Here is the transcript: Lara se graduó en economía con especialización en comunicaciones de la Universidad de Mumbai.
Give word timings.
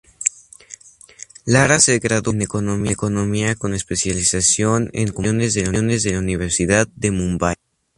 Lara 1.45 1.77
se 1.79 1.99
graduó 1.99 2.33
en 2.33 2.41
economía 2.91 3.53
con 3.55 3.75
especialización 3.75 4.89
en 4.93 5.13
comunicaciones 5.13 6.01
de 6.01 6.13
la 6.13 6.17
Universidad 6.17 6.87
de 6.95 7.11
Mumbai. 7.11 7.55